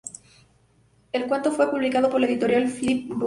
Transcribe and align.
El 1.11 1.27
cuento 1.27 1.51
fue 1.51 1.69
publicado 1.69 2.09
por 2.09 2.19
la 2.19 2.25
editorial 2.25 2.67
"Flip 2.69 3.07
book". 3.09 3.19